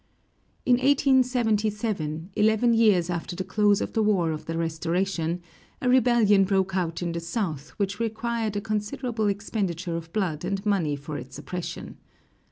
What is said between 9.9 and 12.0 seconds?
of blood and money for its suppression.